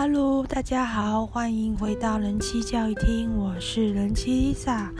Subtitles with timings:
[0.00, 4.90] Hello，大家好，欢迎回到人妻教育厅，我是人妻 Lisa。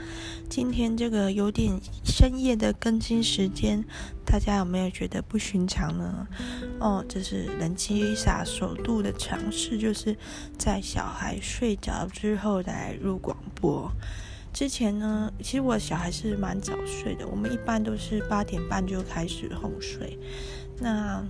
[0.49, 3.81] 今天这个有点深夜的更新时间，
[4.25, 6.27] 大家有没有觉得不寻常呢？
[6.81, 10.17] 哦，这是人妻 Lisa 首度的尝试，就是
[10.57, 13.89] 在小孩睡着之后来录广播。
[14.51, 20.19] 之前呢，其实我小孩是蛮早睡的，我们一般都是八点半就开始哄睡。
[20.77, 21.23] 那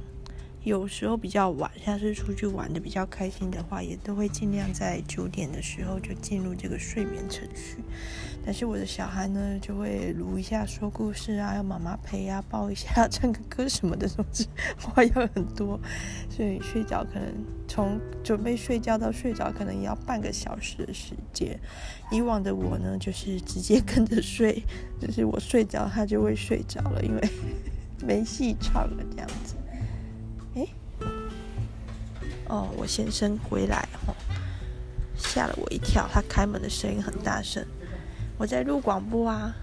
[0.64, 7.78] 有时候比较晚，像是出去玩的比较开心的话，也都会尽量在九点的时候就进入这个睡眠程序。
[8.46, 14.46] 但是我的小孩呢，就会撸一下说故事啊，要妈妈陪啊，抱一下，唱个歌什么的，总之
[14.78, 15.80] 话要很多，
[16.30, 17.34] 所以睡觉可能
[17.68, 21.60] 从准备睡觉到睡着，可能也要半个小时的时间。
[22.12, 24.64] 以往的我呢，就是直接跟着睡，
[25.00, 27.30] 就是我睡着，他就会睡着了，因为
[28.06, 29.56] 没戏唱了这样子。
[30.56, 30.68] 哎，
[32.48, 34.16] 哦，我先生回来哦，
[35.18, 36.08] 吓了我一跳。
[36.12, 37.66] 他开门的声音很大声，
[38.38, 39.56] 我在录广播啊。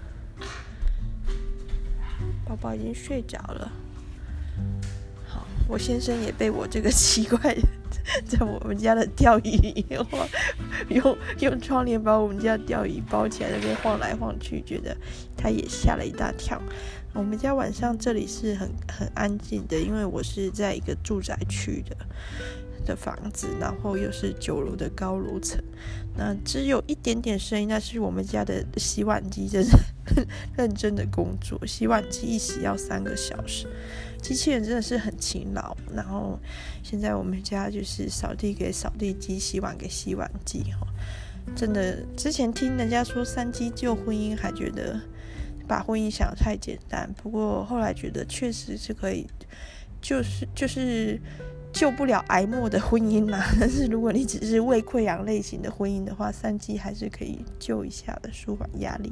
[2.45, 3.71] 宝宝已经睡着了。
[5.27, 7.61] 好，我先生也被我这个奇怪的，
[8.25, 9.85] 在我们家的钓鱼
[10.95, 14.95] 用用窗帘把我们家的钓鱼包起来，那边晃来晃去，觉得
[15.35, 16.61] 他也吓了一大跳。
[17.13, 21.95] 我们家晚上这里是很很安静的，因为我是在一个住宅区的
[22.85, 25.61] 的房子，然后又是九楼的高楼层，
[26.15, 27.67] 那只有一点点声音。
[27.67, 29.71] 那是我们家的洗碗机真是
[30.55, 33.67] 认真的工作，洗碗机一洗要三个小时，
[34.21, 35.75] 机器人真的是很勤劳。
[35.95, 36.39] 然后
[36.83, 40.87] 现在我们家就是扫地给扫地机，洗碗给洗碗机，哈，
[41.55, 44.99] 真的之前听人家说三机救婚姻，还觉得。
[45.69, 49.27] 把婚姻想得太简单，不过后来觉得确实是可以，
[49.99, 51.19] 就是就是
[51.73, 53.43] 救不了癌末的婚姻嘛。
[53.59, 59.11] 但是如果你只是胃溃疡类型的婚姻的话，三机还是可以救一下的，舒缓压力。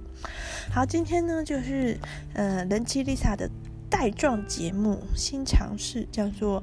[0.71, 1.99] 好，今天呢就是
[2.35, 3.49] 呃人妻 Lisa 的。
[3.89, 6.61] 带状节目新尝试叫做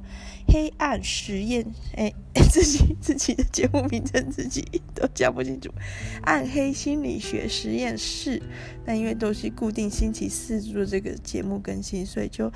[0.53, 1.65] 《黑暗实验》，
[1.97, 2.13] 哎，
[2.51, 4.63] 自己自己的节目名称自己
[4.95, 5.69] 都讲不清楚，
[6.23, 8.39] 《暗黑心理学实验室》。
[8.85, 12.53] 那因为都是固定星期四做这个节目更新，所以就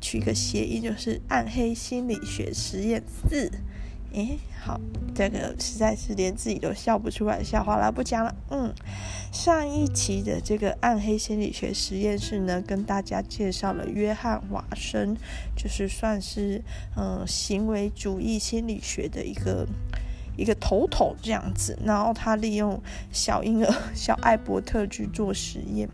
[0.00, 3.50] 取个谐音，就是《暗黑心理学实验室》。
[4.16, 4.80] 诶，好，
[5.14, 8.34] 这个实在是连自己都笑不出来笑话了，不讲了。
[8.48, 8.72] 嗯，
[9.30, 15.14] 上一期的这个暗黑心理学实验室呢，跟大家介绍了约翰华生，
[15.54, 16.64] 就是算是
[16.96, 19.66] 嗯、呃、行为主义心理学的一个
[20.34, 21.78] 一个头头这样子。
[21.84, 22.82] 然后他利用
[23.12, 25.86] 小婴儿小艾伯特去做实验。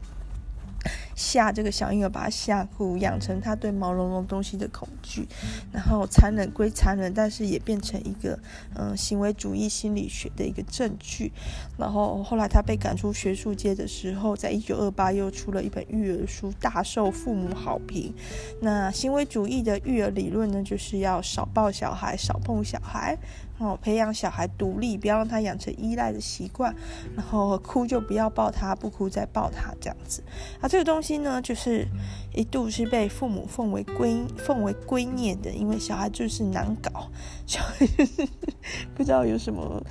[1.15, 5.27] 吓这个小婴儿，把他吓哭，养成他对毛茸茸东西的恐惧，
[5.73, 8.39] 然后残忍归残忍，但是也变成一个
[8.75, 11.33] 嗯行为主义心理学的一个证据。
[11.79, 18.15] 然后后来他被赶出学术界的时候，在一九二八又出了一本育儿书，大受父母好评。
[18.61, 23.19] 那行为主义的育儿理论呢，就是要少抱小孩，少碰小孩。
[23.59, 26.75] 哦，培养小孩独立，不要让他养成依赖的习惯。
[27.15, 30.25] 然后哭就不要抱他，不哭再抱他，这样子。
[30.61, 31.87] 啊，这个东西呢，就是
[32.35, 37.09] 一度是被父母奉为圭奉为圭臬的，因为小孩就是难搞，
[37.47, 37.87] 小孩
[38.95, 39.83] 不知道有什么。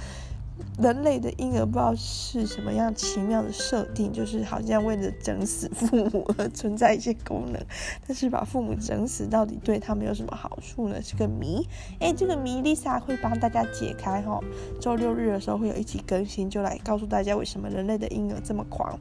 [0.79, 7.61] 人类的婴儿不知道是什么样奇妙的设定，就是好像为了整死父母而存在一些功能，
[8.07, 11.01] 但是把父母整死到底对他们有什么好处呢？
[11.01, 11.67] 是个谜。
[11.99, 14.39] 哎，这个谜 Lisa 会帮大家解开哈。
[14.79, 18.97] 周六日的时候会有一期更新，就来告诉大家为什么人类的婴儿这么狂。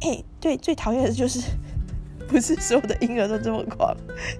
[0.00, 1.40] 哎，对，最讨厌的就是。
[2.28, 3.96] 不是所有的婴儿都这么狂，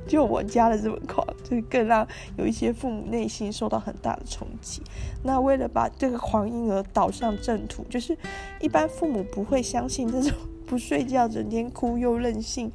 [0.06, 4.82] 就我家的这么狂，就更让有一些父母内心受到很大的冲击。
[5.22, 8.14] 那为了把这个狂婴儿导上正途，就是
[8.60, 10.32] 一般父母不会相信这种
[10.66, 12.70] 不睡觉、整天哭又任性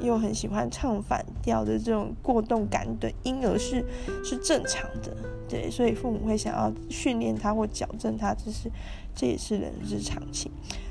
[0.00, 3.86] 又很喜欢唱反调的这种过动感的婴儿是
[4.24, 5.16] 是正常的。
[5.48, 8.68] 对，所以父母会想要训练他或矫正他，这是
[9.14, 10.50] 这也是人之常情。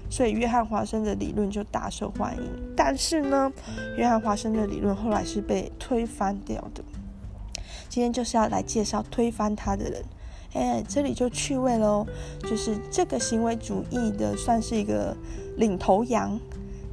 [0.10, 2.44] 所以约翰华生的理论就大受欢迎，
[2.76, 3.52] 但是呢，
[3.98, 6.84] 约翰华生的理论后来是被推翻掉的。
[7.90, 10.04] 今天就是要来介绍推翻他的人，
[10.54, 12.06] 哎，这里就趣味喽，
[12.40, 15.16] 就是这个行为主义的算是一个
[15.58, 16.40] 领头羊，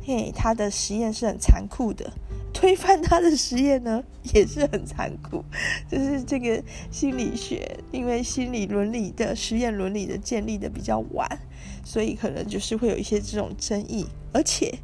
[0.05, 2.11] 嘿，他的实验是很残酷的，
[2.53, 4.03] 推翻他的实验呢
[4.35, 5.45] 也是很残酷，
[5.89, 11.29] 就是这个心理学，因为心理伦理的实验伦理的建立的比较晚。
[11.85, 14.79] 所以可能就是会有一些这种争议，而且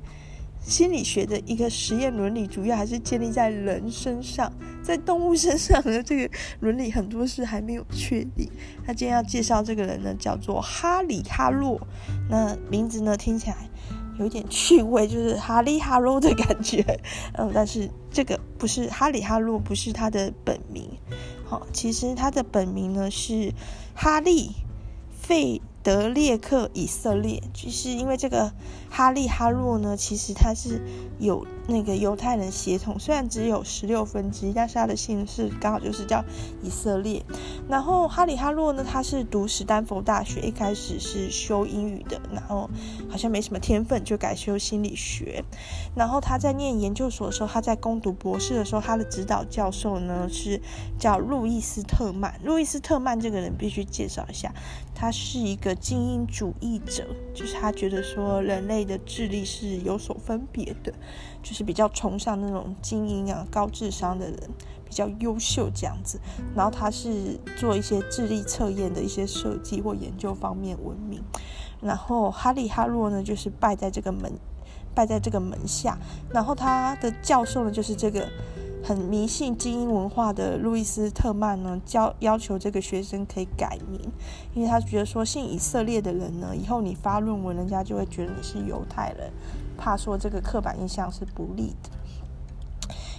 [0.60, 4.52] 心理学的一个实验伦理，主要还是建立在人身上，
[4.82, 8.50] 在动物身上的这个伦理很多事还没有确定。
[8.84, 11.80] 他今天要介绍这个人呢，叫做哈里哈洛，
[12.28, 13.56] 那名字呢听起来
[14.18, 16.84] 有点趣味，就是哈利哈罗的感觉。
[17.34, 20.90] 嗯，但是这个不是哈里哈洛，不是他的本名。
[21.46, 23.54] 好，其实他的本名呢是
[23.94, 24.50] 哈利
[25.12, 25.62] 费。
[25.88, 28.52] 德列克以色列，就是因为这个
[28.90, 30.82] 哈利哈洛呢，其实他是
[31.18, 36.24] 有那个犹太人血统，虽然只有十六分之一，但是他的姓氏刚好就是叫
[36.62, 37.24] 以色列。
[37.68, 42.68] 然后哈里哈洛呢，他是读史丹佛大学，一开始是修英语的，然后
[43.08, 45.44] 好像没什么天分，就改修心理学。
[45.94, 50.60] 然后他在念研究所的时候，他在攻读博士的时候，他的指导教授呢是
[50.98, 52.38] 叫路易斯特曼。
[52.42, 54.52] 路易斯特曼这个人必须介绍一下，
[54.94, 55.74] 他是一个。
[55.78, 60.92] 精英主义者，就是他觉得说人类的智力是有所分别的，
[61.42, 64.38] 就是比较崇尚那种精英啊、高智商的人，
[64.84, 66.18] 比较优秀这样子。
[66.54, 71.22] 然后他是做一些智力测验的一些设计或研究方面闻名。
[71.80, 74.32] 然后哈利哈洛呢，就是拜在这个门，
[74.94, 75.98] 拜在这个门下。
[76.30, 78.28] 然后他的教授呢，就是这个。
[78.80, 84.00] 很迷信精英文化的路易斯特曼呢，教要求这个学生可以改名，
[84.54, 89.30] 因为他觉得说信以色列的人呢，以后你发论文，人家就会觉得你是犹太人，
[89.78, 91.90] 怕说这个刻板印象是不利的。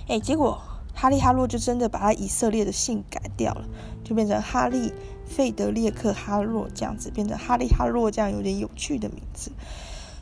[0.09, 0.61] 哎，结果
[0.93, 3.65] 哈利哈洛就真的把他以色列的姓改掉了，
[4.03, 4.93] 就变成哈利
[5.25, 9.51] 费德列克哈洛这样子，变成哈利哈洛这样有点有趣的名字。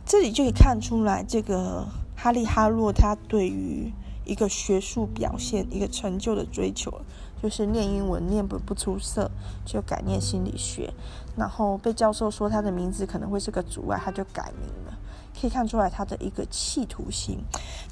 [0.06, 3.92] 这里就可以看出来，这个哈利哈洛他对于。
[4.28, 6.92] 一个学术表现，一个成就的追求，
[7.42, 9.32] 就是念英文念不不出色，
[9.64, 10.94] 就改念心理学。
[11.38, 14.97] 然后被教授说他的名字可能会是个阻碍，他就改名了。
[15.40, 17.38] 可以看出来他的一个企图心。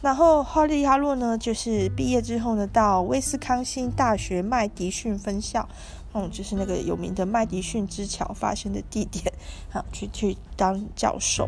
[0.01, 5.67] 然后哈利哈洛呢，就是毕业之后呢，到威斯康星大学麦迪逊分校，
[6.13, 9.33] 嗯，就是那个有名的麦迪逊之桥发生的地点，
[9.71, 11.47] 啊，去去当教授。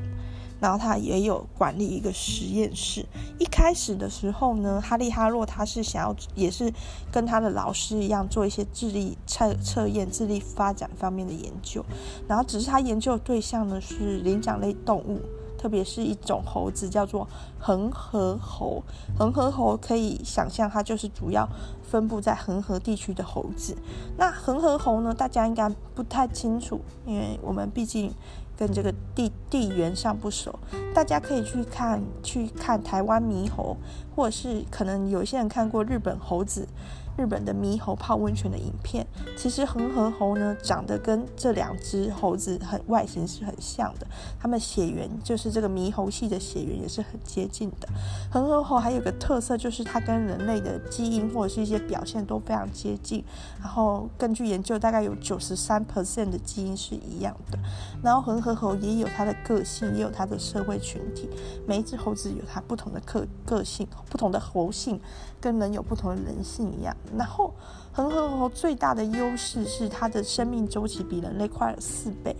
[0.60, 3.06] 然后他也有管理一个实验室。
[3.38, 6.74] 一开始的时候呢，哈利哈洛他是想要，也是
[7.12, 11.86] 跟他的老师一样，做一些智力测测验、智力发展方面的研究。
[12.28, 15.22] 然后只是他研究的对象呢是灵长类动物，
[15.58, 17.28] 特别是一种猴子叫做
[17.60, 18.84] 恒河猴。
[19.18, 21.48] 恒河猴可以想象，它就是主要
[21.84, 23.76] 分布在恒河地区的猴子。
[24.18, 28.14] 那恒河猴呢，大家应该不太清楚，因为我们毕竟。
[28.60, 30.58] 跟这个地地缘上不熟，
[30.92, 33.78] 大家可以去看去看台湾猕猴，
[34.16, 36.68] 或者是可能有些人看过日本猴子。
[37.18, 39.06] 日本的猕猴泡温泉的影片，
[39.36, 44.06] 其实恒河猴呢长得跟这两只猴子很外形是很像的，
[44.40, 47.90] 它们血缘就是这个猕猴系的血缘也是很接近的。
[48.32, 53.24] 恒河猴还有个特色就是它跟人类的基因或者是一些表现都非常接近，
[53.60, 57.58] 然后根据研究大概有九十三 percent 的基因是一样的。
[58.04, 61.28] 然后恒河猴也有它的个性，也有它的社会群体，
[61.68, 65.00] 每一只猴子有它不同的个个性，不同的猴性
[65.42, 66.96] 跟人有不同的人性一样。
[67.16, 67.54] 然后，
[67.94, 72.36] 恒河猴最大的优势是它的生命周期比人类快了四倍，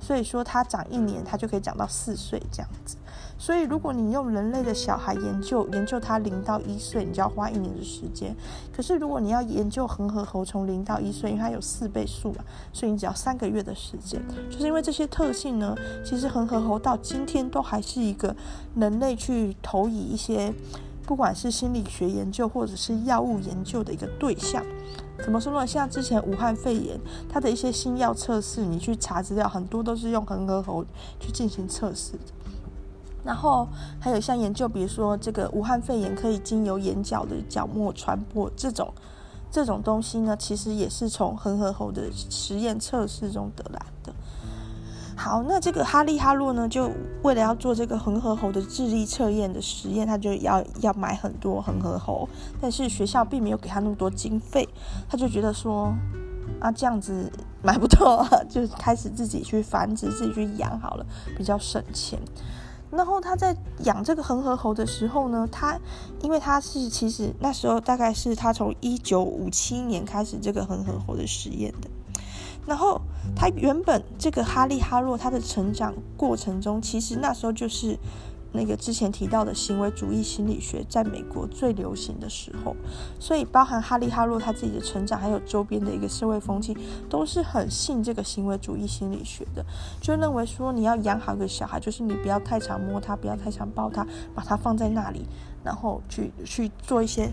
[0.00, 2.96] 所以说它长一年，它就可以长到四岁这样子。
[3.36, 8.34] 所以如果你用人类的小孩研究研究它零到一岁，你就要花一年的时间。
[8.72, 14.22] 可是如果你要研究恒河猴从零到一岁，因为它有四倍数嘛，所以你只要三个月的时间。
[14.48, 15.74] 就是因为这些特性呢，
[16.04, 18.34] 其实恒河猴到今天都还是一个
[18.76, 20.54] 人类去投以一些。
[21.06, 24.64] 不管是心理学研究或者是药物研究的一个对象，
[25.22, 25.66] 怎么说呢？
[25.66, 30.84] 像之前武汉肺炎，它的一些新药测试，你去查资料，很多都是用恒河猴
[31.20, 32.12] 去进行测试。
[33.22, 33.68] 然后
[33.98, 38.92] 还有像研究，比如说这个武汉肺炎可以经由眼角的角膜传播，这种
[39.50, 43.80] 这种东西呢，其实也是从恒河猴的实验测试中得来。
[45.16, 46.90] 好，那这个哈利哈洛呢，就
[47.22, 52.28] 为了要做这个恒河猴的智力测验的实验，他就要要买很多恒河猴，
[52.60, 54.68] 但是学校并没有给他那么多经费，
[55.08, 55.94] 他就觉得说，
[56.60, 57.30] 啊这样子
[57.62, 61.06] 买不到， 就开始自己去繁殖，自己去养好了，
[61.38, 62.18] 比较省钱。
[62.90, 65.78] 然后他在养这个恒河猴的时候呢，他
[66.22, 71.88] 因为他是其实那时候大概是他从一九五七年开始这个恒河猴的实验的。
[72.66, 73.00] 然后
[73.36, 77.98] 他原本这个哈利哈洛他的成长过程中，其实那时候就是
[78.52, 82.76] 那个之前提到的行为主义心理学在美国最流行的时候，
[83.18, 86.76] 所以包含哈利·哈洛他自己的成长，还有周边的一个社会风气，
[87.10, 89.66] 都是很信这个行为主义心理学的，
[90.00, 95.26] 就认为说你要养好个小孩，就是你不要太常摸他，不要太常抱他，把他放在那里，
[95.64, 97.28] 然后去去做一些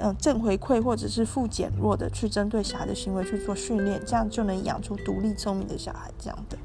[0.00, 6.58] 嗯正回馈或者是负减弱的去针对小孩的行为去做训练，这样就能养出独立聪明的小孩，这样的。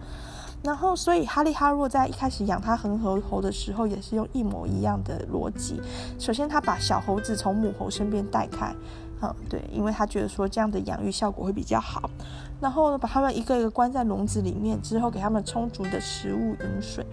[0.63, 5.79] 然后，所以哈利·哈洛在一开始养他恒河猴的时候，也是用一模一样的逻辑。
[6.17, 8.73] 首先，他把小猴子从母猴身边带开，
[9.21, 12.09] 嗯，对，因为他觉得说这样的养育效果会比较好。
[12.59, 17.05] 然后呢，把他们一个一个关在笼子里面，之后给他们充足的食物、饮水。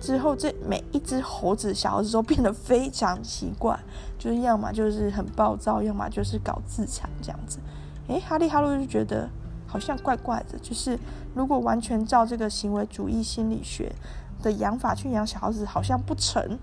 [0.00, 3.78] 之后，这每一只猴子小猴子都变得非常奇怪，
[4.18, 7.58] 就是要么就是很暴躁，要么就是搞自残这样子。
[8.08, 9.28] 诶，哈利·哈洛就觉得。
[9.68, 10.96] 好像怪怪的，就是
[11.34, 13.92] 如果完全照这个行为主义心理学
[14.40, 16.56] 的养法去养小猴子，好像不成。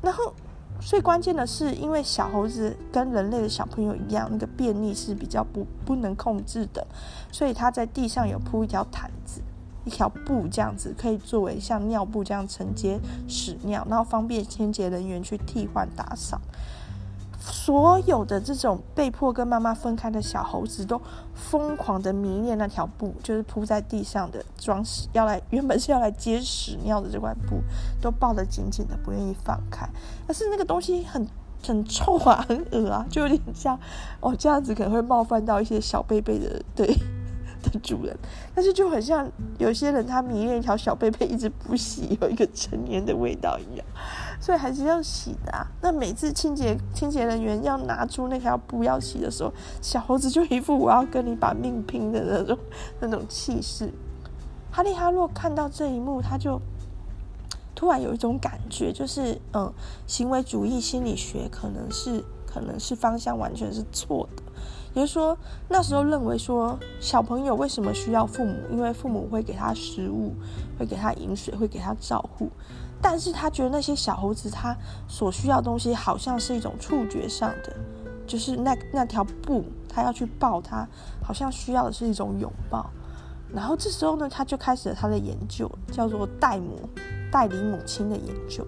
[0.00, 0.32] 然后
[0.80, 6.84] 最关键的是，因为小猴子跟人类的小朋友一样，那个便利是比较不不能控制的，
[7.30, 9.42] 所以他在地上有铺一条毯子、
[9.88, 16.38] 一条布，这样子可以作为像尿布这样承接屎尿，然后方便清洁人员去替换打扫。
[17.40, 21.00] 所有的这种被迫跟妈妈分开的小猴子都
[21.34, 27.62] 疯狂的迷恋那条布，就是铺在地上的装饰，要来原本是要来接屎尿的这块布，
[28.02, 29.88] 都抱得紧紧的，不愿意放开。
[30.26, 31.26] 但是那个东西很
[31.66, 33.78] 很臭啊，很恶啊，就有点像
[34.20, 36.94] 哦，这样子可能会冒犯到一些小贝贝的对
[37.62, 38.16] 的主人，
[38.54, 43.86] 但是就很像有些人他迷恋一条小贝贝，一直不洗，有一个陈年的味道一样。
[44.40, 45.66] 所以还是要洗的啊。
[45.82, 52.58] 那每次清洁清洁人员要拿出那条布要洗的时候，小猴子就一副我要跟你把命拼的那种
[53.00, 53.92] 那种气势。
[54.70, 56.60] 哈利哈洛看到这一幕，他就
[57.74, 59.72] 突然有一种感觉，就是嗯，
[60.06, 64.42] 行为主义心理学可能是可能是方向完全是错的。
[64.94, 65.36] 也就是说，
[65.68, 68.54] 那时候认为说小朋友为什么需要父母？
[68.70, 70.34] 因为父母会给他食物，
[70.78, 72.50] 会给他饮水，会给他照顾。
[73.00, 74.76] 但是他觉得那些小猴子他
[75.06, 77.76] 所需要的东西好像是一种触觉上的，
[78.26, 80.84] 就是那那条布，他要去抱它，
[81.22, 82.90] 好像需要的是一种拥抱。
[83.52, 86.80] 然后这时候呢，他就开始了他的研究，叫做代母
[87.30, 88.66] 代理母亲的研究。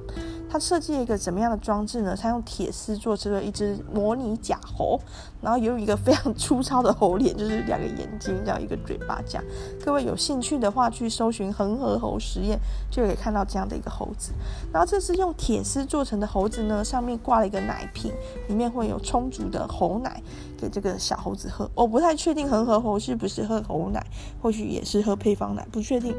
[0.50, 2.16] 他设计了一个怎么样的装置呢？
[2.20, 4.98] 他用铁丝做出了一只模拟假猴，
[5.40, 9.44] 然后有一个非常粗糙的猴脸，就是两个眼睛，这样一个嘴巴这样。
[9.84, 12.58] 各位有兴趣的话，去搜寻恒河猴实验，
[12.90, 14.32] 就可以看到这样的一个猴子。
[14.72, 18.12] 然后这是用铁丝做成的猴子呢，上面挂了一个奶瓶，
[18.48, 20.20] 里面会有充足的猴奶
[20.60, 21.70] 给这个小猴子喝。
[21.74, 24.04] 我不太确定恒河猴是不是喝猴奶，
[24.42, 26.14] 或许也是喝配方奶，不确定。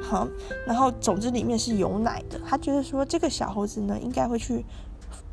[0.00, 0.26] 好，
[0.66, 2.40] 然后总之里面是有奶的。
[2.46, 3.82] 他觉得说这个小猴子。
[3.82, 4.64] 呢，应该会去，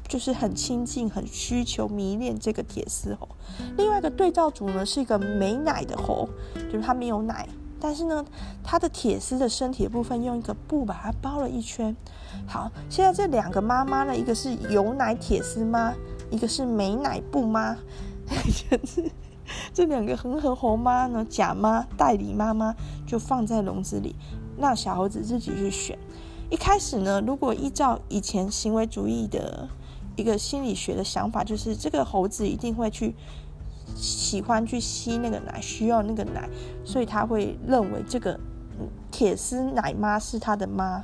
[0.07, 3.29] 就是很亲近、很需求、迷恋这个铁丝猴。
[3.77, 6.27] 另外一个对照组呢，是一个没奶的猴，
[6.71, 7.47] 就是它没有奶，
[7.79, 8.25] 但是呢，
[8.63, 11.95] 它的铁丝的身体部分用一个布把它包了一圈。
[12.47, 15.93] 好，现在这两个妈妈呢，一个是有奶铁丝妈，
[16.31, 17.77] 一个是没奶布妈，
[18.29, 19.09] 就 是
[19.73, 22.75] 这两个恒河猴妈呢，假妈代理妈妈
[23.07, 24.15] 就放在笼子里，
[24.57, 25.97] 让小猴子自己去选。
[26.49, 29.67] 一开始呢，如果依照以前行为主义的
[30.15, 33.15] 一个心理学的想法，就是这个猴子一定会去
[33.95, 36.47] 喜欢去吸那个奶，需要那个奶，
[36.85, 38.39] 所以他会认为这个
[39.09, 41.03] 铁丝奶妈是他的妈。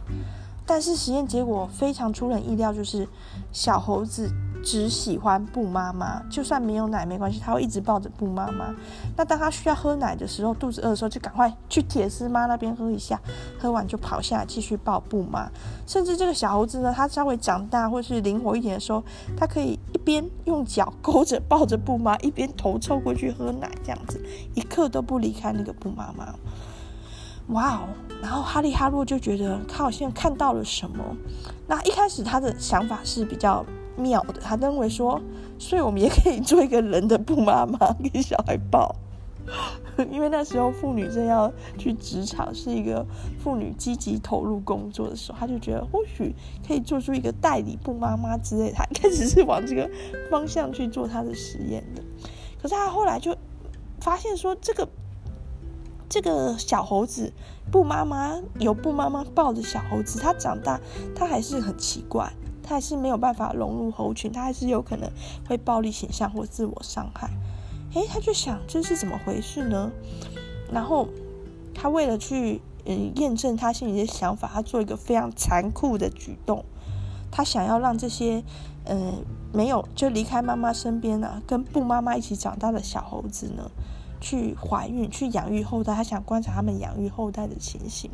[0.67, 3.07] 但是实验结果非常出人意料，就是
[3.51, 4.31] 小猴子。
[4.65, 8.73] 只喜欢布妈妈，就算没有奶没关系，他会一直抱着布妈妈。
[9.15, 13.21] 那当他需要喝奶的时候，肚子饿的时候，就赶快去铁丝妈那边喝一下，
[13.59, 15.47] 喝完就跑下来继续抱布妈。
[15.85, 19.03] 甚至这个小猴子呢，他稍微长大或是灵活一点的时候，
[19.37, 24.19] 他可以一边用脚勾着抱着布妈， 一边头凑过去喝奶，这样子
[24.55, 26.33] 一刻都不离开那个布妈妈。
[27.49, 27.87] 哇哦！
[28.23, 31.03] 然后哈利哈洛就觉得他好像看到了什么。
[31.67, 33.63] 那一开始他的想法是比较。
[33.97, 35.21] 妙的，他认为说，
[35.57, 37.77] 所以我们也可以做一个人的布妈妈
[38.11, 38.95] 给小孩抱，
[40.11, 43.05] 因为那时候妇女正要去职场，是一个
[43.39, 46.35] 妇女积极投入工作的时候，他就觉得或许
[46.67, 49.89] 可以做出一个代理布妈妈之类的，他开始是往这个
[50.29, 52.03] 方向去做他的实验的。
[52.61, 53.35] 可是他后来就
[53.99, 54.87] 发现说，这个
[56.09, 57.31] 这个小猴子
[57.71, 60.79] 布妈妈有布妈妈抱着小猴子，他长大
[61.15, 62.31] 他还是很奇怪。
[62.65, 65.07] 他还是没有办法融入猴群，他还是有可能
[65.47, 67.29] 会暴力倾向或自我伤害。
[67.93, 69.91] 诶，他就想这是怎么回事呢？
[70.71, 71.07] 然后
[71.73, 76.65] 他为了去嗯验证他心里的想法，他做一个非常残酷的举动。
[77.31, 78.43] 他想要让这些，
[78.85, 83.69] 嗯、没有就离开妈妈身边、啊，跟布妈妈一起长大的小猴子呢，
[84.21, 85.93] 去怀孕，去养育后代。
[85.93, 88.09] 他想观察他们养育后代的情形。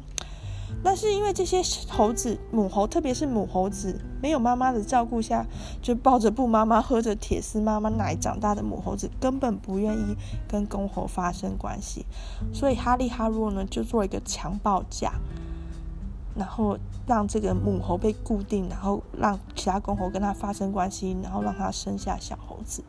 [0.84, 5.46] 但是因为这些猴子，母猴，特别是母猴子，没有妈妈的照顾下，
[5.82, 10.16] 就抱着布妈妈、喝着铁丝妈妈奶长大的母猴子，根本不愿意
[10.48, 12.06] 跟公猴发生关系。
[12.54, 15.14] 所以哈利哈洛呢，就做一个强暴架。
[16.34, 22.82] 然后让这个母猴被固定，然后让其他公猴跟他发生关系，然后让他生下小猴子。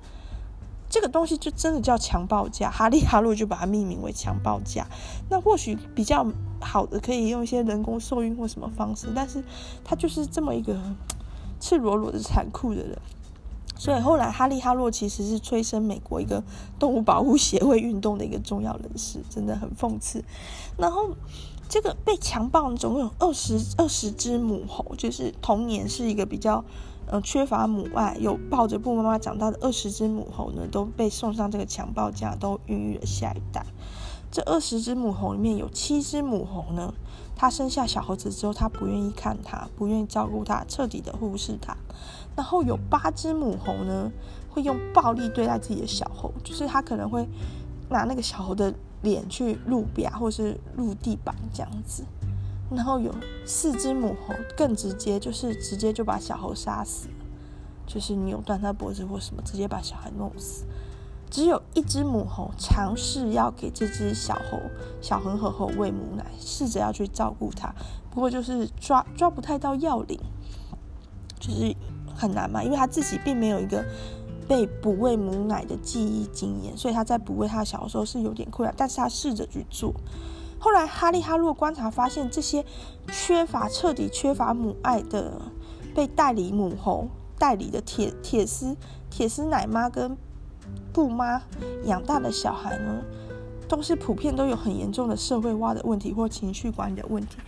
[0.93, 4.87] 这个东西就真的叫强暴价，哈利哈洛就把它命名为强暴价。
[5.31, 6.27] 那或许比较
[6.61, 9.43] 好的可以用一些人工受孕或什么方式，但是
[9.83, 10.79] 他就是这么一个
[11.59, 12.99] 赤裸裸的残酷的人。
[13.75, 16.45] 所以后来哈利哈洛其实是催生美国一个
[16.79, 20.23] 动物保护协会运动的一个重要人士，真的很讽刺。
[20.77, 21.17] 然后。
[21.69, 26.63] 这个被强暴总共有二十二十只母猴，就是童年是一个比较
[27.13, 33.67] 呃缺乏母爱，有抱着布妈妈长大的二十只母猴呢，都被送上这个强暴架，都孕育了下一代。
[34.31, 36.95] 这二十只母猴里面有七只母猴呢，
[37.37, 41.77] 它生下小猴子之后，它不愿意看它，不愿意照顾它，彻底的忽视它。
[42.35, 44.11] 然后有八只母猴呢，
[44.49, 47.29] 会用暴力对待自己的小猴，就是它可能会
[47.91, 48.73] 拿那个小猴的。
[49.03, 52.05] 脸去路边或是露地板这样子，
[52.75, 53.15] 然后有
[53.45, 57.09] 四只母猴更直接，就是直接就把小猴杀死，
[57.87, 60.65] 就是扭断它脖子或什么，直接把小孩弄死。
[61.31, 64.61] 只有一只母猴尝试要给这只小猴
[65.01, 67.75] 小恒河猴喂母奶，试着要去照顾它，
[68.11, 70.21] 不过就是抓抓不太到要领，
[71.41, 71.75] 就是
[72.15, 73.85] 很难嘛，因为他自己并没有一个。
[74.49, 79.95] 被哺喂母奶的记忆经验，所以他在哺喂他小的时候是有点困难，但是他试着去做。
[80.63, 82.65] 后来哈利哈洛观察发现，这些
[83.11, 85.33] 缺乏彻底缺乏母爱的
[85.93, 88.77] 被代理母猴代理的铁铁丝
[89.11, 90.17] 铁丝奶妈跟
[90.93, 91.43] 布妈
[91.87, 93.03] 养大的小孩呢，
[93.67, 97.39] 都是普遍都有很严重的社会化的问题或情绪管理的问题。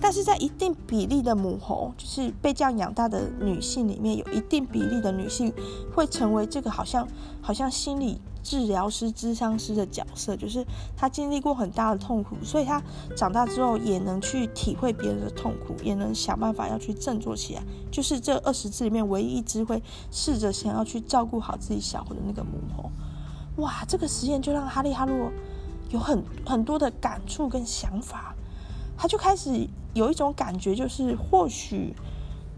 [0.00, 5.52] 但是在一定比例的母猴，就是被这样养大的女性里面，有一定比例的女性
[5.94, 7.06] 会成为这个好像
[7.40, 10.64] 好像心理治疗师、咨商师的角色，就是
[10.96, 12.80] 她经历过很大的痛苦，所以她
[13.16, 17.62] 长大之后也能去体会别人的痛苦，也能想办法要去振作起来。
[17.90, 22.90] 就是这二十只里面唯一一只会试着想要去照顾好自己小猴的那个母猴。
[23.62, 25.32] 哇，这个实验就让哈利哈洛
[25.90, 28.34] 有很很多的感触跟想法。
[28.98, 31.94] 他就开始有一种感觉，就是或许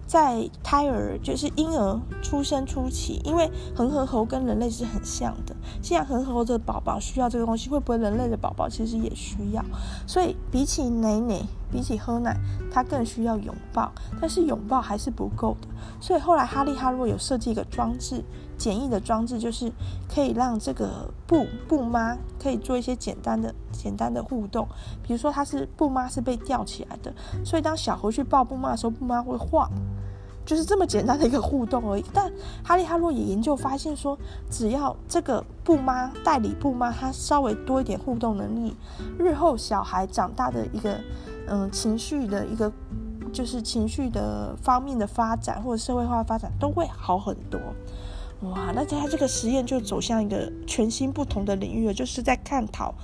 [0.07, 5.55] 在胎儿，就是婴儿出生初期，因为恒河猴跟人类是很像的。
[5.81, 9.62] 既然恒河猴的宝宝需要这个东西，会不会人类的宝宝其实也需要？
[10.07, 12.37] 所以比起奶奶，比起喝奶，
[12.72, 13.90] 他更需要拥抱。
[14.20, 15.68] 但是拥抱还是不够的，
[16.00, 18.22] 所以后来哈利哈洛有设计一个装置。
[18.59, 19.72] 简易的装置就是
[20.06, 24.68] 可以让这个布布妈可以做一些简单的简单的互动，
[25.02, 27.11] 比如说它是布妈是被吊起来的，
[27.42, 29.66] 所以当小猴去抱布妈的时候，布妈会晃，
[30.44, 32.04] 就是这么简单的一个互动而已。
[32.12, 32.30] 但
[32.62, 34.18] 哈利哈洛也研究发现说，
[34.50, 38.76] 只要这个布妈代理布妈，她稍微多一点互动能力，
[39.18, 41.00] 日后小孩长大的一个
[41.51, 42.73] 嗯情绪的一个
[43.33, 47.61] 就是情绪的方面的发展或者社会化发展都会好很多。
[48.43, 52.95] 哇，那他这个实验就走向一个全新不同的领域了，就是在探讨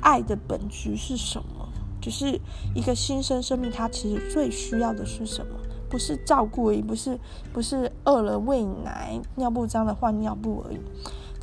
[0.00, 1.68] 爱的本质是什么，
[2.00, 2.38] 就是
[2.74, 5.52] 一个新生生命，他其实最需要的是什么？
[5.90, 7.18] 不是照顾而已，不是
[7.52, 10.78] 不是饿了喂奶，尿布脏了换尿布而已。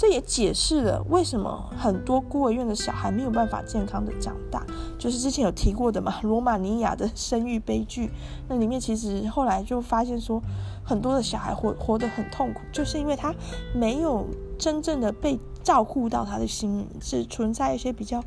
[0.01, 4.65] 这也解释了为什么很多孤儿院的小孩没有办法健康的长大，
[4.97, 8.09] 就是之前有提过的嘛，罗马尼亚的生育悲剧。
[8.49, 10.41] 那里面其实后来就发现说，
[10.83, 13.31] 很多的小孩活活得很痛苦，就是因为他
[13.75, 14.25] 没有
[14.57, 18.23] 真正的被照顾到他的心灵，是存在一些比较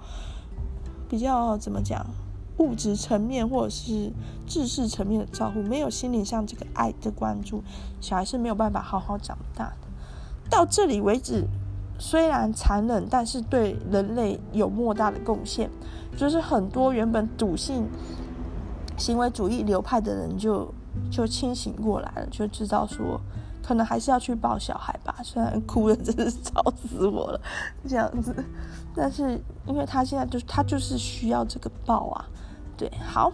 [1.08, 2.06] 比较怎么讲，
[2.58, 4.12] 物质层面或者是
[4.46, 7.64] 知识层面的照顾，没有心灵上这个爱的关注，
[8.00, 9.88] 小孩是没有办法好好长大的。
[10.48, 11.48] 到这里为止。
[11.98, 15.70] 虽然残忍，但是对人类有莫大的贡献。
[16.16, 17.88] 就是很多原本笃信
[18.96, 20.72] 行为主义流派的人就，
[21.11, 23.20] 就清醒过来了，就知道说，
[23.61, 25.16] 可能还是要去抱小孩吧。
[25.24, 27.40] 虽然哭的真是吵死我了，
[27.88, 28.33] 这样子，
[28.94, 32.24] 但是因为他现在就他就是需要这个抱啊，
[32.76, 33.33] 对，好。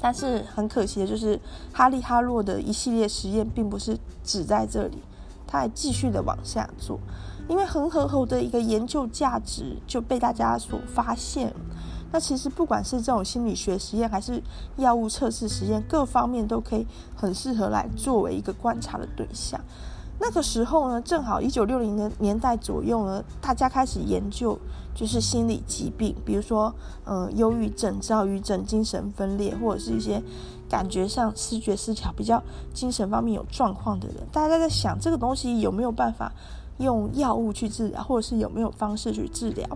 [0.00, 1.40] 但是很可惜的就是，
[1.72, 5.02] 哈利哈洛的一系列实验并不是只在这里，
[5.46, 7.00] 他还继续的往下做。
[7.48, 11.52] 因为恒河猴的一个研究价值就被大家所发现，
[12.12, 14.42] 那其实不管是这种心理学实验，还是
[14.76, 19.60] 药物测试实验，各方面都可以很适合来作为一个观察的对象。
[20.20, 24.58] 那个时候呢，正好一九六零年年代左右呢，大家开始研究
[24.92, 30.20] 就是心理疾病，比如说呃，忧郁症、躁郁症、精神分裂，或者是一些
[30.68, 32.42] 感觉上视觉失调、比较
[32.74, 36.32] 精神方面有状况的人，大家在想这个东西有没有办法
[36.78, 39.66] 用药物去治疗，或者是有没有方式去治疗？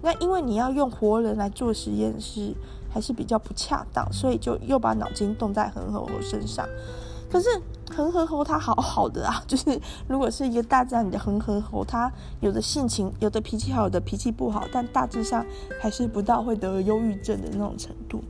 [0.00, 2.54] 那因为你要用活人来做实验是
[2.90, 6.66] 还是比较不恰当，所以就又把脑筋动在恒河猴身上。
[7.30, 7.48] 可是
[7.90, 15.44] 恒河猴它好好的啊，就是如果是一个大自然里的恒河猴，它有的性情，有的脾气好，有的脾气不好，但大致上
[15.80, 18.22] 还是不到会得忧郁症的那种程度。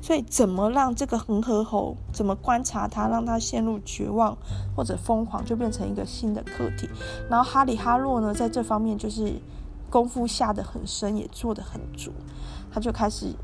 [0.00, 4.36] 所以怎么让这个恒河猴，怎么观察它，让它陷入绝望
[4.76, 6.88] 或者疯狂，就变成一个新的课题。
[7.28, 9.34] 然后哈里哈洛呢，在这方面就是
[9.90, 12.12] 功夫下得很深，也做得很足，
[12.72, 13.34] 他就开始。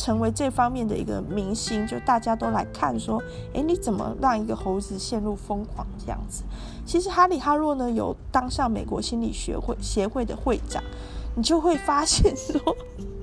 [0.00, 3.20] 成为这方面的一个明星，就大家都来看说，
[3.52, 6.44] 诶，你怎么让一个猴子陷入疯狂这样子？
[6.86, 10.80] 其实哈里哈洛呢，有当上美国心理学会协会的会长，
[11.34, 12.60] 你就会发现说，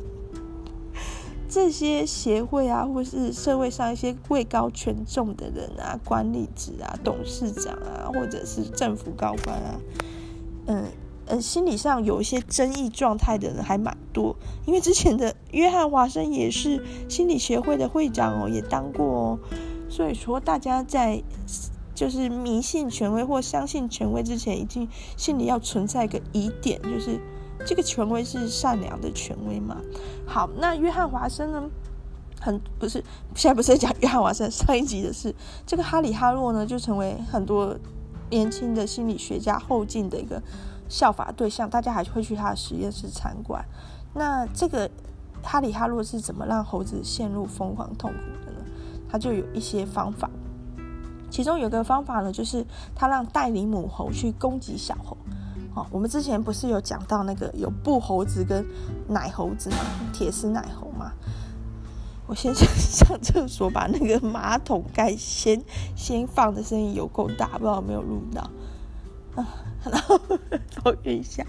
[1.56, 9.80] 这些协会啊，或是社会上一些位高权重的人啊，管理职啊，董事长啊，或者是政府高官啊，
[10.66, 10.84] 嗯。
[11.28, 14.36] 呃，心理上有一些争议状态的人还蛮多，
[14.68, 19.40] 因为之前的约翰华生也是心理协会的会长哦，也当过哦。
[19.90, 21.24] 所以说，大家在
[21.96, 24.88] 就是迷信权威或相信权威之前，已经
[25.18, 27.20] 心里要存在一个疑点，就是
[27.64, 29.78] 这个权威是善良的权威嘛？
[30.26, 31.70] 好，那约翰华生呢？
[32.42, 33.04] 很不是，
[33.36, 35.34] 现在不是在讲约翰华生，上一集的事
[35.66, 37.78] 这个哈里哈洛呢，就成为很多
[38.30, 40.42] 年轻的心理学家后进的一个。
[40.88, 43.66] 效法对象，大家还会去他的实验室参观。
[44.14, 44.88] 那这个
[45.42, 48.60] 哈里哈洛是怎么让猴子陷入疯狂痛苦的呢？
[49.10, 50.30] 他就有一些方法，
[51.32, 52.64] 其中有个方法呢，就是
[52.94, 55.18] 他让代理母猴去攻击小猴。
[55.76, 58.66] 哦，我们之前不是有讲到那个有布猴子跟
[59.10, 59.78] 奶猴子吗？
[60.14, 61.12] 铁丝奶猴吗？
[62.28, 65.62] 我先 上上厕所，把那个马桶盖先
[65.96, 68.42] 先放的声音有够大，不知道有没有录到。
[69.36, 69.48] 啊，
[69.84, 70.18] 然后
[70.82, 71.46] 抱怨一下，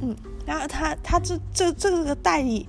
[0.00, 2.68] 嗯，然后他他这这这个代理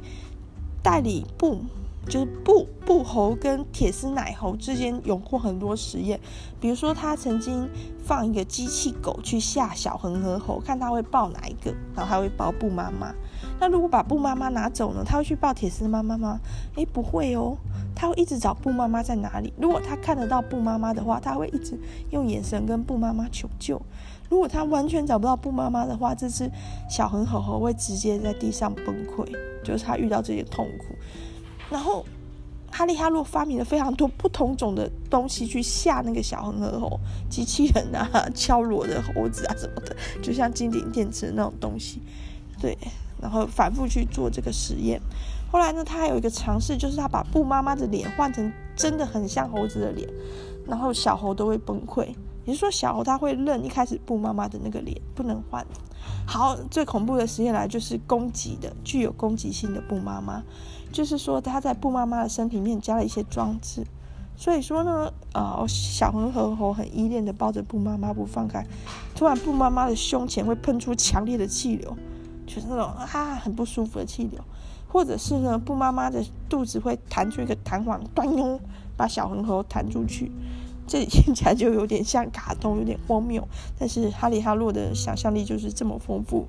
[0.81, 1.61] 代理布
[2.07, 6.19] 就是布布猴跟铁丝奶猴之间有过很多实验，
[6.59, 7.67] 比如说他曾经
[8.03, 13.13] 放一个机器狗去吓小恒河猴，看他会抱哪一个，然后他会抱布妈妈。
[13.59, 15.03] 那如果把布妈妈拿走呢？
[15.05, 16.39] 他会去抱铁丝妈妈吗？
[16.75, 17.57] 诶，不会哦，
[17.95, 19.53] 他会一直找布妈妈在哪里。
[19.57, 21.79] 如果他看得到布妈妈的话，他会一直
[22.11, 23.81] 用眼神跟布妈妈求救。
[24.29, 26.51] 如果他完全找不到布妈妈的话，这只
[26.89, 29.25] 小恒河猴会直接在地上崩溃，
[29.63, 30.95] 就是他遇到这些痛苦。
[31.69, 32.05] 然后
[32.71, 36.99] 哈利哈洛发明了非常多不同种的东西去吓那个小恒河猴，
[37.29, 42.01] 机器人啊、敲锣的猴子啊什么的，就像金顶电池那种东西。
[42.61, 42.77] 对，
[43.21, 45.01] 然后反复去做这个实验。
[45.51, 50.09] 后来呢，他还有一个尝试，就是他把布妈妈的脸换成真的很像猴子的脸，
[50.67, 52.13] 然后小猴都会崩溃。
[52.45, 55.65] 也就是说，小猴它会认一开始布妈妈的那个脸，不能换。
[56.27, 60.43] 好，最恐怖的实验来就是攻击的，具有攻击性的布妈妈。
[60.95, 63.85] 就是说，它在布妈妈的身体面加了一些装置，
[64.37, 68.65] 所以说呢，呃，小恒河猴很依恋的抱着布妈妈不放开，
[69.13, 71.97] 突然布妈妈的胸前会喷出强烈的气流，
[72.47, 74.39] 就是那种啊很不舒服的气流，
[74.87, 78.57] 或者是呢，布妈妈的肚子会弹出一个弹簧，断哟，
[78.95, 80.31] 把小恒河弹出去。
[80.87, 83.45] 这里听起来就有点像卡通，有点荒谬。
[83.77, 86.47] 但是哈利哈洛的想象力就是这么丰富，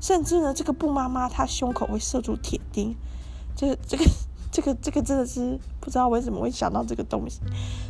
[0.00, 2.94] 甚至呢，这个布妈妈她胸口会射出铁钉，
[3.60, 4.04] 这个这个
[4.50, 7.40] 这个这个真的是不知道为什么会想到这个东西。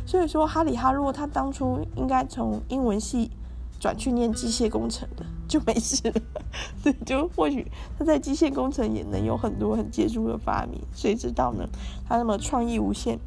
[0.05, 3.31] 所以说哈里哈洛他当初应该从英文系
[3.79, 6.21] 转去念机械工程的，就没事了。
[6.83, 11.65] 对，就或许他在机械工程也能有很多很杰出的发明，谁知道呢？
[12.09, 13.17] 他那么创意无限。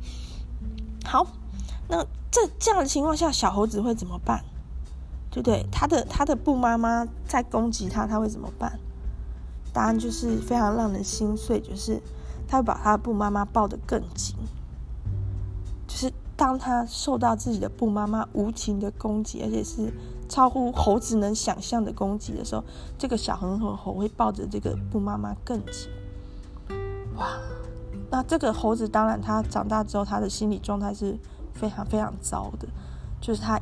[1.04, 1.26] 好，
[1.88, 2.04] 那。
[2.34, 4.44] 这这样的情况下，小猴子会怎么办？
[5.30, 5.64] 对不对？
[5.70, 8.76] 他的他的布妈妈在攻击他，他会怎么办？
[9.72, 12.02] 答案就是非常让人心碎，就是
[12.46, 14.36] 他会把他的布妈妈抱得更紧。
[15.86, 19.92] 就是当他受到自己的布妈妈无情的攻击，而且是
[20.28, 22.64] 超乎猴子能想象的攻击的时候，
[22.98, 25.90] 这个小恒河猴会抱着这个布妈妈更紧。
[27.16, 27.38] 哇！
[28.10, 31.18] 那这个猴子当然，他长大之后，他的心理状态是。
[31.54, 32.66] 非常非常糟的，
[33.20, 33.60] 就是他，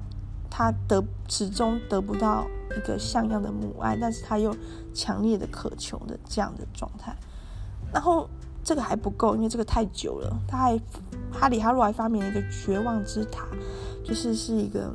[0.48, 4.56] 他得始终得不到一个像样的母爱，但是他又
[4.94, 7.14] 强烈的渴求的这样的状态。
[7.92, 8.26] 然后
[8.64, 10.36] 这个还不够，因为这个太久了。
[10.46, 10.80] 他还
[11.32, 13.46] 哈里哈洛还发明了一个绝望之塔，
[14.04, 14.92] 就是是一个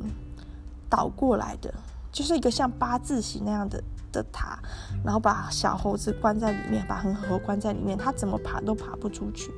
[0.88, 1.72] 倒过来的，
[2.10, 4.58] 就是一个像八字形那样的的塔，
[5.04, 9.52] 然后把小猴子关在里面，把恒河关在里面，他怎么爬都爬不出去。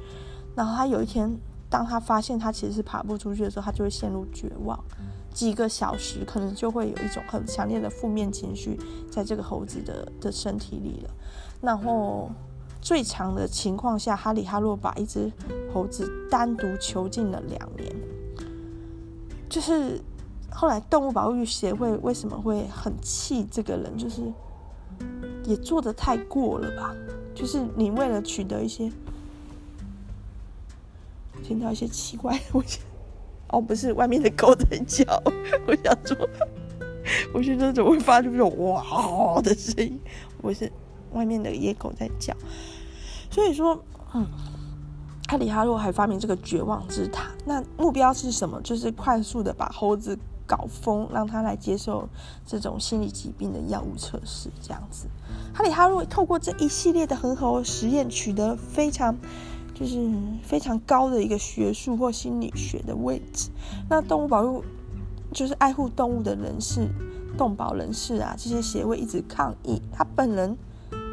[0.57, 1.31] 然后他有一天，
[1.68, 4.79] 当他发现他其实是爬不出去的时候，他就会陷入绝望，
[5.33, 8.77] 几个小时可能就会有一种很强烈的负面情绪
[9.09, 11.11] 在这个猴子的的身体里了。
[11.61, 12.31] 然后
[12.81, 15.31] 最长的情况下，哈里哈洛把一只
[15.73, 17.95] 猴子单独囚禁了两年。
[19.49, 20.01] 就是
[20.51, 24.23] 后来动物保护协会为什么会很气这个人，就是
[25.45, 26.95] 也做的太过了吧？
[27.35, 28.90] 就是你为了取得一些。
[31.43, 32.81] 听到一些奇怪的东西，
[33.49, 35.05] 哦，不是外面的狗在叫。
[35.66, 36.29] 我想说，
[37.35, 39.99] 我现在怎么会发出这种哇的声音？
[40.40, 40.71] 不是
[41.12, 42.35] 外面的野狗在叫。
[43.31, 43.83] 所以说，
[44.14, 44.27] 嗯，
[45.29, 48.61] 哈里哈洛还发明这个绝望之塔，那目标是什么？
[48.62, 52.09] 就是快速的把猴子搞疯，让他来接受
[52.46, 55.07] 这种心理疾病的药物测试，这样子。
[55.55, 59.16] 哈里哈洛透过这一系列的恒河实验，取得非常。
[59.73, 63.49] 就是非常高的一个学术或心理学的位置。
[63.88, 64.62] 那动物保护，
[65.33, 66.87] 就是爱护动物的人士、
[67.38, 69.81] 动保人士啊，这些协会一直抗议。
[69.90, 70.55] 他本人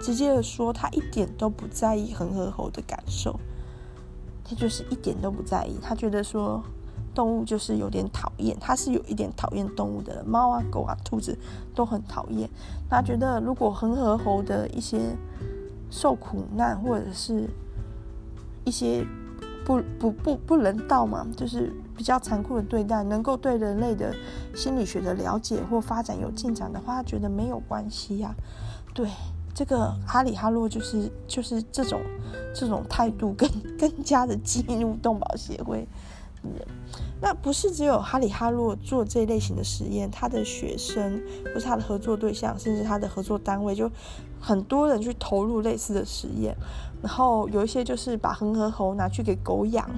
[0.02, 3.40] 直接的说，他一点都不在意恒河猴的感受，
[4.44, 5.78] 他就是一点都不在意。
[5.82, 6.64] 他觉得说，
[7.14, 11.38] 动物就是有点讨厌，他是有一点讨厌动物的，猫啊、狗啊、兔子
[11.76, 12.50] 都很讨厌。
[12.90, 15.16] 他觉得，如果恒河猴的一些
[15.90, 17.50] 受苦难，或者是
[18.64, 19.06] 一些
[19.66, 24.14] 不不不不人道嘛，就是比较残酷的对待，能够对人类的
[24.56, 28.34] 心理学的了解或发展有进展的话，他觉得没有关系呀、
[28.94, 29.10] 对，
[29.58, 32.00] 这个哈里哈洛就是就是这种
[32.54, 35.88] 这种态度更更加的激怒动保协会。
[37.20, 43.90] 那不是只有哈里哈洛做这类型的实验，他的学生或是他的合作对象，甚至他的合作单位，就
[44.40, 46.56] 很多人去投入类似的实验。
[47.02, 49.90] 然后有一些就是把恒河猴拿去给狗养，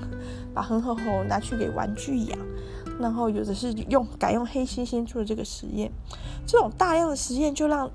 [0.53, 2.39] 把恒河猴拿去给玩具养，
[2.97, 5.91] 然后有的是用改用黑猩猩做这个实验。
[6.47, 7.91] 这种大量的实验就让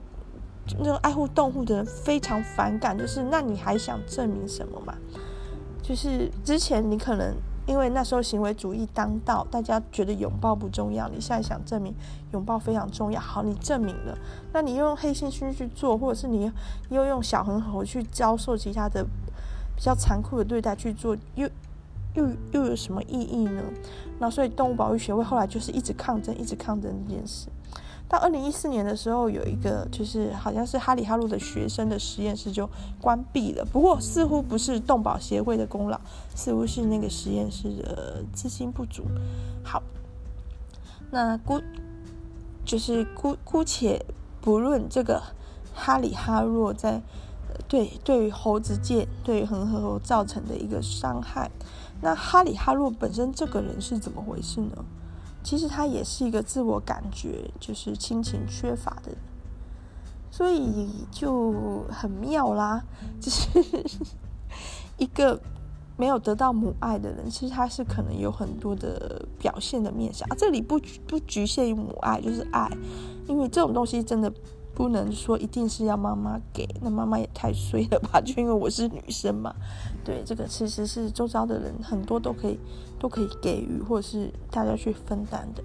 [0.78, 4.94] 那种爱护动物的人非常反感，就是那你还想证明什么嘛？
[5.82, 7.34] 就是之前你可能。
[7.66, 11.08] 因为那时候行为主义当道，大家觉得拥抱不重要。
[11.08, 11.94] 你现在想证明
[12.32, 14.14] 拥抱非常重要，好，你证明了。
[14.52, 16.52] 那你又用黑猩猩去做，或者是你
[16.90, 19.02] 又用小恒猴去遭受其他的
[19.74, 21.48] 比较残酷的对待去做，又
[22.12, 23.62] 又又有什么意义呢？
[24.18, 27.48] 那所以动物保育协会后来就是一直抗争，一直抗争这件事。
[28.14, 32.68] 到二零一四年的时候，有一个就是好像是哈里哈洛的学生的实验室就
[33.00, 33.64] 关闭了。
[33.64, 36.00] 不过似乎不是动保协会的功劳，
[36.32, 39.04] 似乎是那个实验室的资金不足。
[39.64, 39.82] 好，
[41.10, 41.60] 那姑
[42.64, 44.06] 就是姑姑且
[44.40, 45.20] 不论这个
[45.74, 47.02] 哈里哈洛在
[47.66, 51.50] 对对于猴子界对于恒河猴造成的一个伤害，
[52.00, 54.84] 那哈里哈洛本身这个人是怎么回事呢？
[55.44, 59.18] 其实他也是一个自我感觉就是亲情缺乏的人，
[60.30, 62.82] 所以就很妙啦。
[63.20, 63.46] 就是
[64.96, 65.38] 一个
[65.96, 70.36] 没有得到母爱的人，其实他是可能有很多的表现的面向啊。
[70.36, 72.68] 这里不不局限于母爱，就是爱，
[73.28, 74.32] 因为这种东西真的。
[74.74, 78.20] 不能说一定是要妈妈给，那妈妈也太衰了吧？
[78.20, 79.54] 就因为我是女生嘛，
[80.04, 82.58] 对，这个其实是周遭的人很多都可以
[82.98, 85.62] 都可以给予，或者是大家去分担的。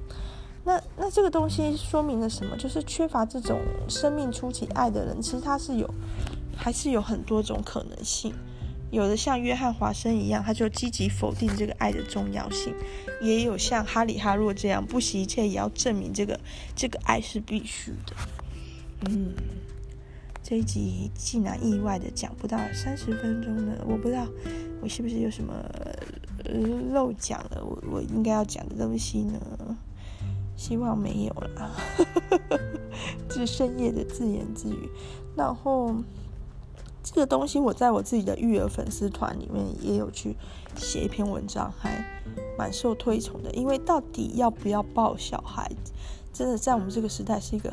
[0.63, 2.55] 那那这个东西说明了什么？
[2.57, 5.89] 就是缺乏这种生命初期爱的人，其实他是有
[6.55, 8.33] 还是有很多种可能性。
[8.91, 12.73] 有的像约翰华生一样，他就积极否定这个爱的重要性；
[13.21, 16.39] 也有像哈里哈洛这样，不惜一切也要证明这个
[16.75, 18.15] 这个爱是必须的。
[19.07, 19.33] 嗯，
[20.43, 24.27] 这一集竟然意外的讲不到三十分钟呢，我不知道
[24.81, 25.53] 我是不是有什么
[26.91, 29.39] 漏讲了，我我应该要讲的东西呢？
[30.57, 31.71] 希望没有了，
[33.29, 34.89] 这是深夜的自言自语。
[35.33, 35.95] 然后
[37.01, 40.35] 这个东西我在我自己的育儿粉丝团里面也有去
[40.75, 42.03] 写一篇文章，还
[42.57, 43.49] 蛮受推崇的。
[43.51, 45.71] 因为到底要不要抱小孩，
[46.33, 47.71] 真的在我们这个时代是一个。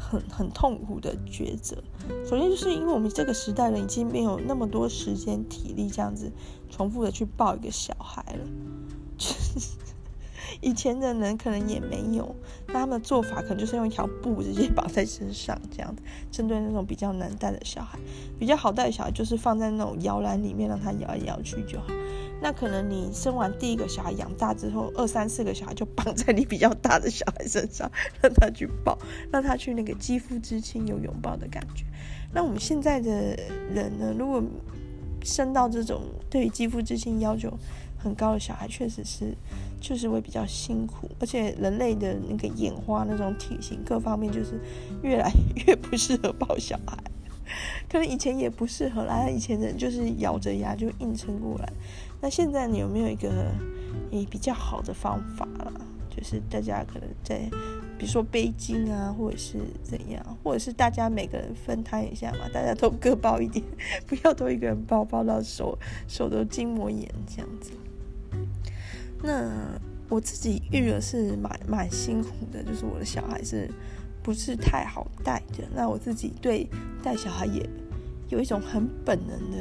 [0.00, 1.76] 很很痛苦的抉择。
[2.24, 6.32] 首先，就是因为我们这个时代人已经没有那么多时间体力这样子
[6.70, 8.44] 重复的去抱一个小孩了，
[10.60, 12.34] 以前的人可能也没有，
[12.66, 16.02] 那他们的做法可能就是用一条布直接绑在身上，这样子。
[16.30, 17.98] 针对那种比较难带的小孩，
[18.38, 21.86] 比较好带的小孩就是放在那种摇篮里面，让他摇来摇去就好。
[22.42, 27.90] 那可能你生完第一个小孩养大之后，二三四个小孩就绑在你比较大的小孩身上，
[28.22, 28.98] 让他去抱，
[29.30, 31.84] 让他去那个肌肤之亲有拥抱的感觉。
[32.32, 33.36] 那我们现在的
[33.74, 34.42] 人呢，如果
[35.22, 37.52] 生到这种对于肌肤之亲要求
[38.02, 39.36] 很高的小孩，确实是
[39.80, 44.60] 就是会比较辛苦，而且人类的那个眼花那种体型各方面，就是
[45.02, 45.30] 越来
[45.66, 46.96] 越不适合抱小孩。
[47.88, 51.72] 可能以前也不适合啦，以前人就是咬着牙就硬撑过来。
[52.20, 53.52] 那现在你有没有一个
[54.12, 55.72] 诶比较好的方法啦？
[56.08, 57.38] 就是大家可能在，
[57.98, 63.64] 比如说背巾啊，或者是怎样，或者是大家每个人分摊一下嘛，大家都各抱一点，
[64.06, 67.72] 不要都一个人抱，抱到手手都筋膜炎这样子。
[69.22, 69.78] 那
[70.08, 73.70] 我自己育儿是蛮蛮辛苦的，就是我的小孩是
[74.22, 75.64] 不是太好带的？
[75.74, 76.68] 那我自己对
[77.02, 77.68] 带小孩也
[78.28, 79.58] 有一种很本能的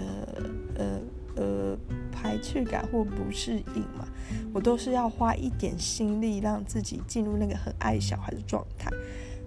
[0.76, 1.00] 呃。
[1.36, 1.78] 呃，
[2.12, 4.06] 排斥感或不适应嘛，
[4.52, 8.90] 我都是要花一点心力让自己进入那个很爱小孩的状态。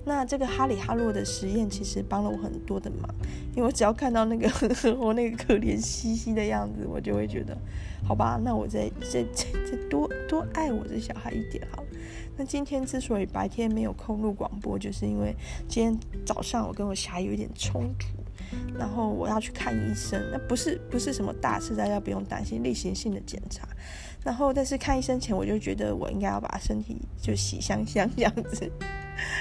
[0.05, 3.09] 那这个哈里哈洛的实验其实帮了我很多的忙，
[3.55, 4.51] 因为我只要看到那个
[4.99, 7.57] 我那个可怜兮兮的样子，我就会觉得，
[8.07, 11.89] 好吧，那我再再再再多多爱我的小孩一点好了。
[12.37, 15.35] 那今天之所以白天没有空录广播，就是因为
[15.69, 18.07] 今天早上我跟我小孩有一点冲突。
[18.79, 23.67] 然后我要去看医生，那不是不是什么大事，大家不用担心，例行性的检查。
[24.25, 28.71] 然后，但是看医生前，我就觉得我应该要把身体就洗香香这样子。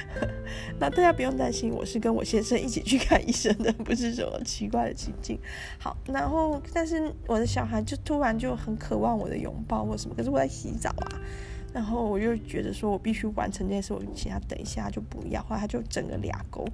[0.80, 5.40] 那大家不用担心，我是跟我先生一起去看医生的，不是什么奇怪的情境。
[5.80, 11.22] 好，然后但是我的小孩就突然就很渴望我的拥抱或什么，可是我在洗澡啊。
[11.74, 13.94] 然后我就觉得说，我必须完成这件事。
[13.94, 16.66] 我请他等一下就不要，后来他就整个俩勾。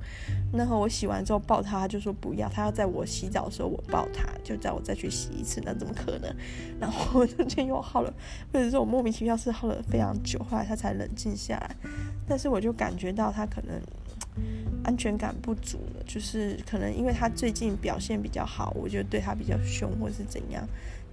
[0.51, 5.61] 然后我洗完之后抱他，他就说不要，他要在我洗澡的时候我抱他，就叫我再去洗一次。
[5.63, 6.35] 那怎么可能？
[6.79, 8.11] 然后我中间又耗了，
[8.51, 11.75] 或者说我莫名其妙是耗了非常久，后来他才冷静下来。
[12.27, 13.79] 但是我就感觉到他可能
[14.83, 20.67] 安全感不足了，就是可能因为他最近表现比较好，我就对他比较凶，或是怎样，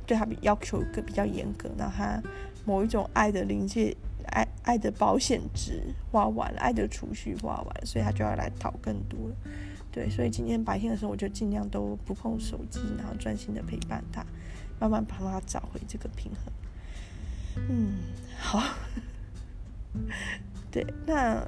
[0.06, 2.22] 对他比要求个比较严格，然后他。
[2.64, 3.96] 某一种爱的临界，
[4.26, 9.36] 爱爱的保险值花完了，爱的储蓄花完，所以他就要来讨更多了。
[9.92, 14.24] 对，所以今天白天的时候，我就尽量都不碰手机，然后专心的陪伴他，
[14.80, 16.52] 慢慢帮他找回这个平衡。
[17.68, 17.94] 嗯，
[18.38, 18.62] 好。
[20.72, 21.46] 对，那。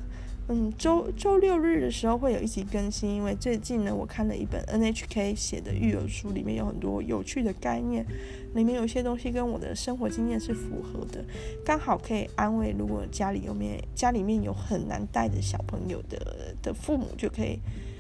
[0.49, 8.07] 嗯，周周六日的时候会有一集更新，因为最近呢，我看了一本 NHK 写的育儿书，里面有很多有趣的概念，
[8.55, 11.25] 里面有些东西跟我的生活经验是符合的，
[11.65, 17.59] 刚好可以安慰如果家里有面家里面有很难带的小朋友的的父母，就可以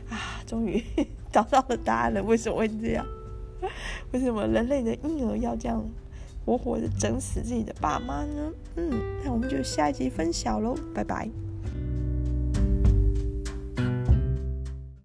[0.08, 0.80] 啊，终于
[1.32, 3.04] 找到了答案了，为什么会这样？
[4.12, 5.84] 为什么人类的婴儿要这样
[6.44, 8.52] 活活的整死自己的爸妈呢？
[8.76, 8.88] 嗯，
[9.24, 11.28] 那我们就下一集分享喽，拜拜。